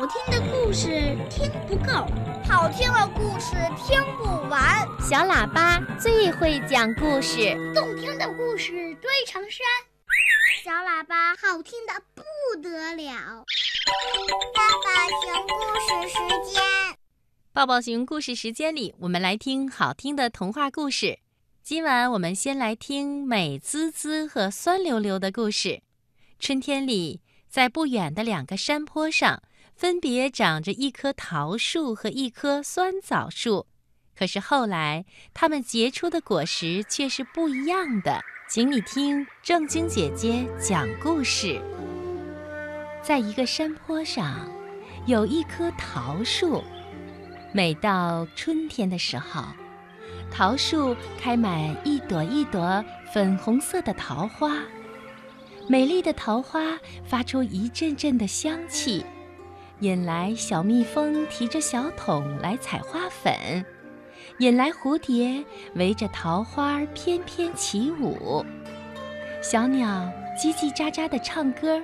[0.00, 0.88] 好听的故事
[1.28, 1.92] 听不够，
[2.48, 4.88] 好听的故事听不完。
[4.98, 9.60] 小喇叭最会讲故事，动听的故事堆成山。
[10.64, 12.22] 小喇叭好听的不
[12.62, 13.44] 得了。
[14.54, 16.62] 爸爸熊故事时间，
[17.52, 21.18] 抱抱熊故事时间里，我们来听好听的童话故事。
[21.62, 25.82] 今晚我们先来听美滋滋和酸溜溜的故事。
[26.38, 27.20] 春天里，
[27.50, 29.42] 在不远的两个山坡上，
[29.80, 33.66] 分别长着一棵桃树和一棵酸枣树。
[34.14, 38.20] 可是后来，它们结出的果实却是不一样的。
[38.46, 41.58] 请你听正经姐姐讲故事。
[43.02, 44.46] 在一个山坡上，
[45.06, 46.62] 有一棵桃树。
[47.50, 49.42] 每到春天的时候，
[50.30, 52.84] 桃树开满一朵一朵
[53.14, 54.58] 粉红色的桃花。
[55.66, 59.02] 美丽的桃花发出一阵阵的香气，
[59.80, 63.64] 引来小蜜蜂提着小桶来采花粉，
[64.38, 65.42] 引来蝴蝶
[65.74, 68.44] 围着桃花翩翩起舞，
[69.42, 69.88] 小鸟
[70.38, 71.82] 叽叽喳喳地唱歌，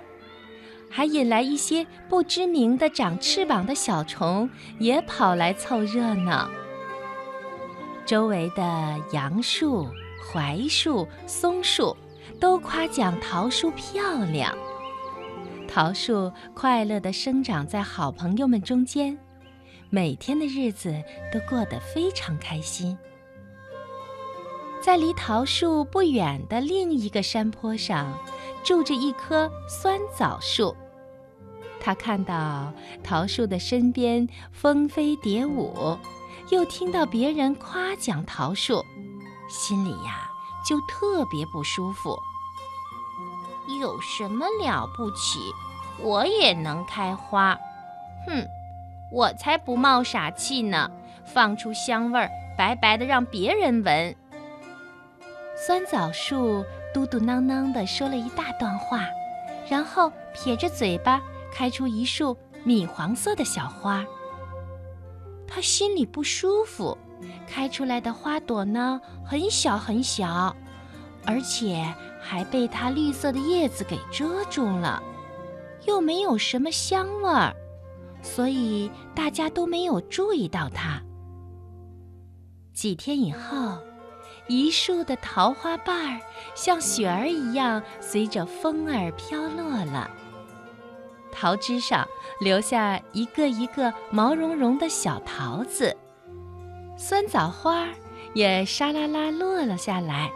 [0.91, 6.51] 还引来一些不知名的长翅膀的小虫也跑来凑热闹。
[8.05, 9.89] 周围的杨树、
[10.23, 11.97] 槐树、松树。
[12.39, 14.55] 都夸奖桃树漂亮。
[15.77, 19.19] 桃树快乐地生长在好朋友们中间，
[19.91, 22.97] 每天的日子都过得非常开心。
[24.81, 28.19] 在离桃树不远的另一个山坡上，
[28.65, 30.75] 住着一棵酸枣树。
[31.79, 32.73] 他看到
[33.05, 35.99] 桃树的身边蜂飞蝶舞，
[36.49, 38.83] 又听到别人夸奖桃树，
[39.51, 40.27] 心里呀。
[40.67, 42.19] 就特别不舒服。
[43.79, 45.39] 有什么了不起？
[46.03, 47.59] 我也能开花。
[48.27, 48.47] 哼，
[49.11, 50.91] 我才不冒傻气呢！
[51.25, 54.15] 放出香味儿，白白的让别人闻。
[55.57, 56.65] 酸枣树
[56.95, 59.01] 嘟嘟囔囔地说了一大段话，
[59.69, 61.21] 然后撇着嘴巴
[61.53, 64.05] 开出一束米黄色的小花。
[65.49, 66.97] 他心里不舒服。
[67.49, 70.55] 开出来的花朵呢，很小很小，
[71.25, 71.83] 而且
[72.21, 75.03] 还被它绿色的叶子给遮住了，
[75.87, 77.55] 又没有什么香味儿，
[78.23, 81.03] 所以大家都没有注意到它。
[82.73, 83.79] 几天以后，
[84.49, 86.21] 一树的桃花瓣儿
[86.55, 90.11] 像雪儿一样随着风儿飘落了，
[91.33, 92.07] 桃枝上
[92.41, 95.97] 留下一个一个毛茸茸的小桃子。
[96.99, 97.89] 酸枣花
[98.35, 100.31] 也沙啦啦落了下来，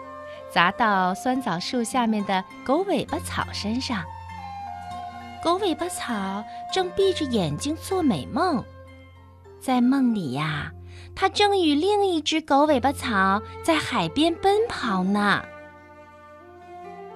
[0.50, 4.02] 砸到酸枣树下面的狗尾巴草身上。
[5.42, 8.62] 狗尾巴草正闭着眼睛做美梦，
[9.58, 10.72] 在梦里呀，
[11.14, 15.42] 它正与另一只狗尾巴草在海边奔跑呢。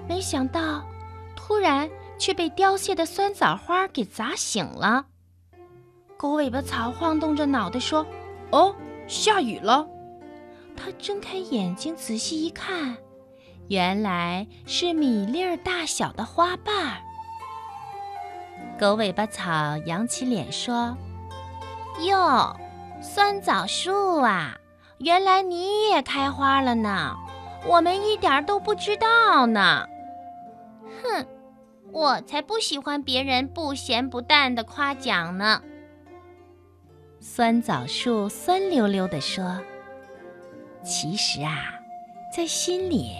[0.09, 0.85] 没想到，
[1.37, 5.07] 突然却被凋谢的酸枣花给砸醒了。
[6.17, 8.07] 狗尾巴草晃动着脑袋说
[8.51, 8.75] ：“哦。”
[9.07, 9.87] 下雨了，
[10.75, 12.97] 它睁开眼睛仔细一看，
[13.69, 17.03] 原来是米粒儿大小的花瓣儿。
[18.79, 20.97] 狗尾巴草扬起脸说
[22.07, 22.57] ：“哟，
[23.01, 24.57] 酸枣树啊，
[24.99, 27.15] 原来你也开花了呢，
[27.67, 29.87] 我们一点都不知道呢。”
[31.03, 31.27] 哼，
[31.93, 35.63] 我才不喜欢别人不咸不淡的夸奖呢。
[37.21, 39.61] 酸枣树酸溜溜地说
[40.85, 41.75] ：“其实啊，
[42.35, 43.15] 在心里，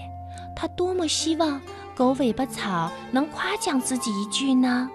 [0.57, 1.61] 他多么希望
[1.95, 4.91] 狗尾巴草能夸奖自己一句呢。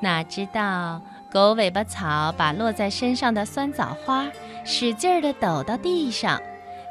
[0.00, 4.26] 哪知道狗尾巴草把落在身上的酸枣花
[4.64, 6.40] 使劲儿地抖到地上，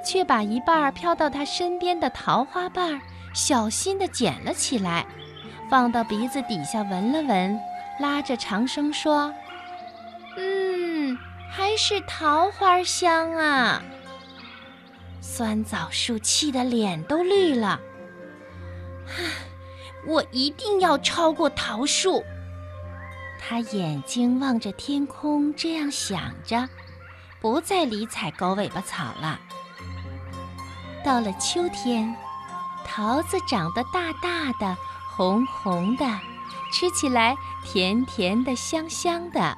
[0.03, 2.99] 却把一半飘到他身边的桃花瓣
[3.33, 5.05] 小心地捡了起来，
[5.69, 7.59] 放到鼻子底下闻了闻，
[7.99, 9.33] 拉着长声说。”
[10.37, 11.17] 嗯
[11.49, 13.81] 还是桃花香啊！
[15.21, 17.79] 酸枣树气得脸都绿了。
[20.05, 22.23] 我一定要超过桃树。
[23.39, 26.67] 他眼睛望着天空，这样想着，
[27.39, 29.39] 不再理睬狗尾巴草了。
[31.03, 32.13] 到了秋天，
[32.85, 34.75] 桃子长得大大的、
[35.15, 36.05] 红红的，
[36.73, 39.57] 吃起来甜甜的、香香的。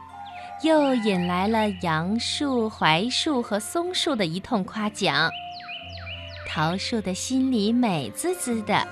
[0.62, 5.31] 又引来了杨树、槐树和松树的一通夸奖。
[6.46, 8.86] 桃树的心里美滋滋的，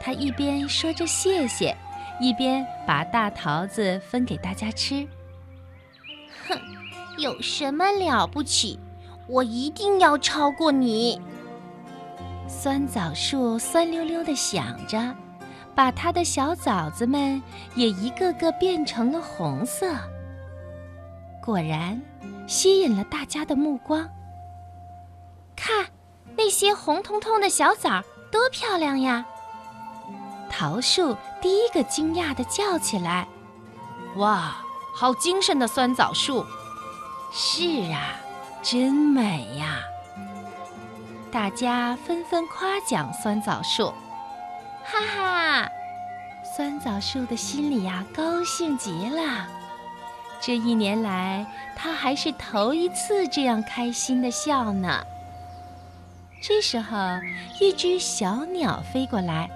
[0.00, 1.76] 它一边说着谢谢，
[2.20, 5.06] 一边把大桃子分给大家吃。
[6.46, 6.58] 哼，
[7.18, 8.78] 有什么了不起？
[9.28, 11.20] 我一定要超过你！
[12.48, 15.14] 酸枣树酸溜溜的想着，
[15.74, 17.42] 把它的小枣子们
[17.74, 19.94] 也一个个变成了红色。
[21.42, 22.00] 果然，
[22.46, 24.08] 吸引了大家的目光。
[25.54, 25.86] 看，
[26.36, 29.26] 那些红彤彤的小枣多漂亮呀！
[30.58, 33.28] 桃树第一个惊讶地叫起来
[34.18, 34.56] ：“哇，
[34.92, 36.44] 好精神的酸枣树！”
[37.32, 38.16] 是啊。
[38.60, 39.76] 真美呀！
[41.30, 43.94] 大家纷纷夸奖酸枣树，
[44.84, 45.68] 哈哈！
[46.56, 49.46] 酸枣树的心里呀，高兴极了。
[50.40, 51.46] 这一年来，
[51.76, 55.04] 他还是头一次这样开心的笑呢。
[56.42, 56.96] 这时候，
[57.60, 59.48] 一只小鸟飞过来，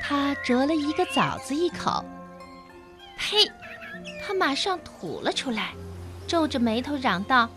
[0.00, 2.04] 它啄了一个枣子一口，
[3.16, 3.50] 呸！
[4.22, 5.74] 它马上吐了出来，
[6.26, 7.48] 皱着眉头嚷道。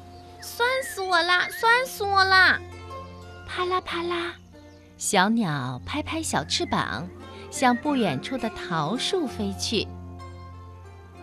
[0.41, 1.47] 酸死我啦！
[1.49, 2.59] 酸死我啦！
[3.47, 4.33] 啪啦啪啦，
[4.97, 7.07] 小鸟拍拍小翅膀，
[7.49, 9.87] 向不远处的桃树飞去。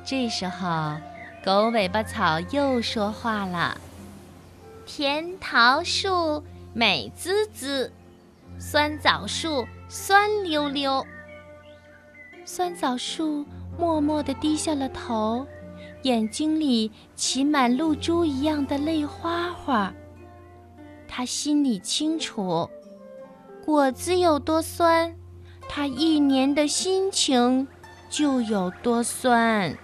[0.05, 0.96] 这时候，
[1.44, 3.78] 狗尾巴草又说话了
[4.87, 7.93] ：“甜桃树美滋滋，
[8.58, 11.05] 酸枣树酸溜溜。”
[12.47, 13.45] 酸枣树
[13.79, 15.47] 默默地低下了头。
[16.03, 19.93] 眼睛里起满露珠一样的泪花花。
[21.07, 22.67] 他心里清楚，
[23.63, 25.15] 果子有多酸，
[25.69, 27.69] 他一年的心情
[28.09, 29.77] 就有多酸。